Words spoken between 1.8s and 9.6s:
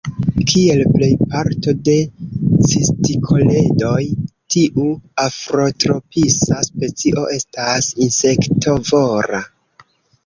de cistikoledoj, tiu afrotropisa specio estas insektovora.